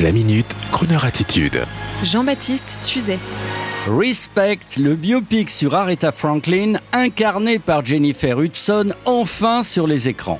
La 0.00 0.12
minute, 0.12 0.54
Kroneur 0.70 1.04
attitude. 1.04 1.64
Jean-Baptiste 2.04 2.78
Tuzet. 2.84 3.18
Respect, 3.88 4.60
le 4.78 4.94
biopic 4.94 5.50
sur 5.50 5.74
Aretha 5.74 6.12
Franklin, 6.12 6.74
incarné 6.92 7.58
par 7.58 7.84
Jennifer 7.84 8.38
Hudson, 8.38 8.92
enfin 9.06 9.64
sur 9.64 9.88
les 9.88 10.08
écrans. 10.08 10.38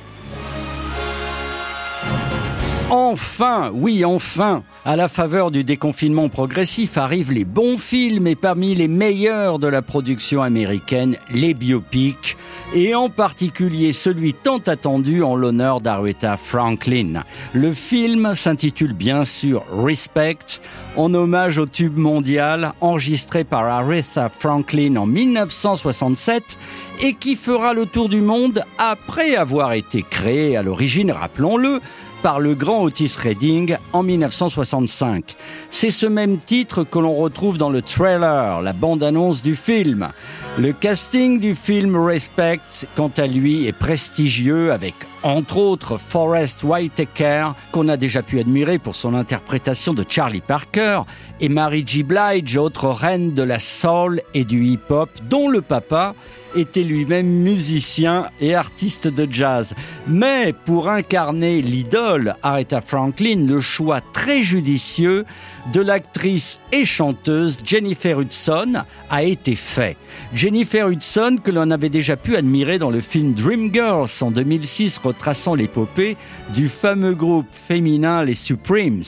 Enfin, 2.89 3.69
oui, 3.73 4.05
enfin, 4.05 4.63
à 4.85 4.95
la 4.95 5.09
faveur 5.09 5.51
du 5.51 5.65
déconfinement 5.65 6.29
progressif 6.29 6.97
arrivent 6.97 7.33
les 7.33 7.43
bons 7.43 7.77
films 7.77 8.27
et 8.27 8.35
parmi 8.35 8.75
les 8.75 8.87
meilleurs 8.87 9.59
de 9.59 9.67
la 9.67 9.81
production 9.81 10.41
américaine, 10.41 11.17
les 11.31 11.53
biopics, 11.53 12.37
et 12.73 12.93
en 12.93 13.09
particulier 13.09 13.93
celui 13.93 14.33
tant 14.33 14.59
attendu 14.59 15.23
en 15.23 15.35
l'honneur 15.35 15.81
d'Aretha 15.81 16.37
Franklin. 16.37 17.23
Le 17.53 17.73
film 17.73 18.35
s'intitule 18.35 18.93
bien 18.93 19.25
sûr 19.25 19.63
Respect, 19.71 20.61
en 20.95 21.13
hommage 21.13 21.57
au 21.57 21.65
tube 21.65 21.97
mondial 21.97 22.73
enregistré 22.81 23.43
par 23.43 23.65
Aretha 23.65 24.29
Franklin 24.29 24.95
en 24.97 25.05
1967 25.05 26.57
et 27.01 27.13
qui 27.13 27.35
fera 27.35 27.73
le 27.73 27.85
tour 27.85 28.09
du 28.09 28.21
monde 28.21 28.63
après 28.77 29.35
avoir 29.35 29.73
été 29.73 30.03
créé 30.07 30.55
à 30.55 30.63
l'origine, 30.63 31.11
rappelons-le, 31.11 31.79
par 32.21 32.39
le 32.39 32.55
grand 32.55 32.83
Otis 32.83 33.15
Redding 33.21 33.77
en 33.93 34.03
1965. 34.03 35.35
C'est 35.69 35.91
ce 35.91 36.05
même 36.05 36.37
titre 36.39 36.83
que 36.83 36.99
l'on 36.99 37.15
retrouve 37.15 37.57
dans 37.57 37.69
le 37.69 37.81
trailer, 37.81 38.61
la 38.61 38.73
bande-annonce 38.73 39.41
du 39.41 39.55
film. 39.55 40.09
Le 40.57 40.73
casting 40.73 41.39
du 41.39 41.55
film 41.55 41.95
Respect, 41.95 42.59
quant 42.95 43.11
à 43.17 43.27
lui, 43.27 43.67
est 43.67 43.73
prestigieux 43.73 44.71
avec 44.71 44.95
entre 45.23 45.57
autres 45.57 45.97
Forrest 45.97 46.63
Whitaker, 46.63 47.49
qu'on 47.71 47.89
a 47.89 47.97
déjà 47.97 48.23
pu 48.23 48.39
admirer 48.39 48.79
pour 48.79 48.95
son 48.95 49.13
interprétation 49.13 49.93
de 49.93 50.05
Charlie 50.07 50.41
Parker, 50.41 51.01
et 51.41 51.49
Mary 51.49 51.83
G. 51.85 52.03
Blige, 52.03 52.57
autre 52.57 52.89
reine 52.89 53.33
de 53.33 53.43
la 53.43 53.59
soul 53.59 54.21
et 54.33 54.45
du 54.45 54.63
hip-hop, 54.63 55.09
dont 55.29 55.49
le 55.49 55.61
papa 55.61 56.15
était 56.55 56.83
lui-même 56.83 57.27
musicien 57.27 58.27
et 58.39 58.55
artiste 58.55 59.07
de 59.07 59.27
jazz. 59.31 59.75
Mais 60.07 60.53
pour 60.65 60.89
incarner 60.89 61.61
l'idole 61.61 62.08
Aretha 62.41 62.81
Franklin, 62.81 63.45
le 63.45 63.61
choix 63.61 64.01
très 64.01 64.41
judicieux 64.41 65.25
de 65.73 65.81
l'actrice 65.81 66.59
et 66.71 66.83
chanteuse 66.83 67.57
Jennifer 67.63 68.19
Hudson 68.19 68.83
a 69.11 69.23
été 69.23 69.55
fait. 69.55 69.95
Jennifer 70.33 70.87
Hudson, 70.89 71.35
que 71.43 71.51
l'on 71.51 71.69
avait 71.69 71.89
déjà 71.89 72.15
pu 72.15 72.35
admirer 72.35 72.79
dans 72.79 72.89
le 72.89 73.01
film 73.01 73.33
Dreamgirls 73.33 74.09
en 74.21 74.31
2006, 74.31 74.99
retraçant 75.03 75.53
l'épopée 75.53 76.17
du 76.53 76.67
fameux 76.67 77.13
groupe 77.13 77.47
féminin 77.51 78.23
les 78.23 78.35
Supremes. 78.35 79.03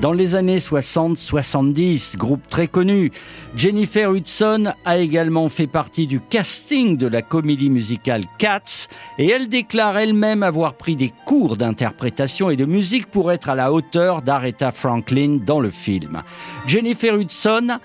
Dans 0.00 0.12
les 0.12 0.34
années 0.34 0.58
60-70, 0.58 2.16
groupe 2.16 2.48
très 2.48 2.66
connu, 2.66 3.10
Jennifer 3.56 4.10
Hudson 4.10 4.72
a 4.86 4.96
également 4.96 5.50
fait 5.50 5.66
partie 5.66 6.06
du 6.06 6.20
casting 6.20 6.96
de 6.96 7.08
la 7.08 7.20
comédie 7.20 7.70
musicale 7.70 8.24
Cats 8.38 8.88
et 9.18 9.28
elle 9.28 9.48
déclare 9.48 9.98
elle-même 9.98 10.42
avoir 10.42 10.74
pris 10.74 10.96
des 10.96 11.12
cours 11.26 11.56
d'interprétation 11.56 12.37
et 12.48 12.56
de 12.56 12.64
musique 12.64 13.06
pour 13.10 13.32
être 13.32 13.48
à 13.48 13.56
la 13.56 13.72
hauteur 13.72 14.22
d'Aretha 14.22 14.70
Franklin 14.70 15.38
dans 15.44 15.58
le 15.58 15.70
film. 15.70 16.22
Jennifer 16.66 17.16
Hudson 17.16 17.78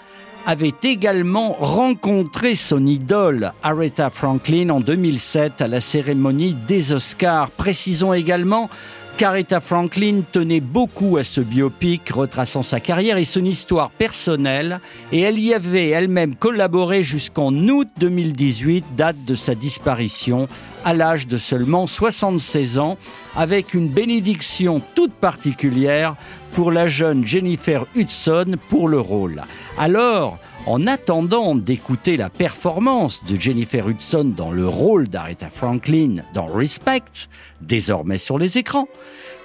avait 0.46 0.74
également 0.84 1.54
rencontré 1.54 2.56
son 2.56 2.86
idole 2.86 3.52
Aretha 3.64 4.12
Franklin 4.12 4.70
en 4.70 4.80
2007 4.80 5.62
à 5.62 5.68
la 5.68 5.82
cérémonie 5.82 6.56
des 6.68 6.92
Oscars. 6.92 7.50
Précisons 7.50 8.14
également 8.14 8.70
qu'Aretha 9.18 9.60
Franklin 9.60 10.22
tenait 10.32 10.60
beaucoup 10.60 11.18
à 11.18 11.24
ce 11.24 11.42
biopic 11.42 12.10
retraçant 12.10 12.64
sa 12.64 12.80
carrière 12.80 13.18
et 13.18 13.26
son 13.26 13.46
histoire 13.46 13.90
personnelle 13.90 14.80
et 15.12 15.22
elle 15.22 15.40
y 15.40 15.54
avait 15.54 15.90
elle-même 15.90 16.36
collaboré 16.36 17.02
jusqu'en 17.02 17.54
août 17.54 17.88
2018, 18.00 18.86
date 18.96 19.24
de 19.26 19.36
sa 19.36 19.56
disparition 19.56 20.48
à 20.84 20.94
l'âge 20.94 21.28
de 21.28 21.38
seulement 21.38 21.88
76 21.88 22.80
ans, 22.80 22.98
avec 23.36 23.74
une 23.74 23.90
bénédiction 23.90 24.82
toute 24.96 25.14
particulière 25.14 26.16
pour 26.54 26.72
la 26.72 26.88
jeune 26.88 27.26
Jennifer 27.26 27.86
Hudson 27.96 28.56
pour 28.70 28.88
le 28.88 29.00
rôle. 29.00 29.42
Alors, 29.78 30.38
en 30.66 30.88
attendant 30.88 31.56
d'écouter 31.56 32.16
la 32.16 32.30
performance 32.30 33.24
de 33.26 33.40
Jennifer 33.40 33.88
Hudson 33.88 34.34
dans 34.36 34.52
le 34.52 34.68
rôle 34.68 35.08
d'Aretha 35.08 35.50
Franklin 35.50 36.16
dans 36.34 36.46
Respect, 36.46 37.28
désormais 37.62 38.18
sur 38.18 38.38
les 38.38 38.58
écrans, 38.58 38.88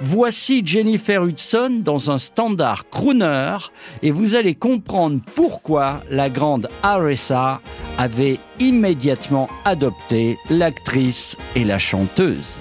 voici 0.00 0.62
Jennifer 0.64 1.22
Hudson 1.22 1.80
dans 1.82 2.10
un 2.10 2.18
standard 2.18 2.88
crooner 2.90 3.56
et 4.02 4.10
vous 4.10 4.34
allez 4.34 4.54
comprendre 4.54 5.20
pourquoi 5.34 6.02
la 6.10 6.30
grande 6.30 6.68
Aretha 6.82 7.60
avait 7.96 8.38
immédiatement 8.60 9.48
adopté 9.64 10.38
l'actrice 10.50 11.36
et 11.54 11.64
la 11.64 11.78
chanteuse. 11.78 12.60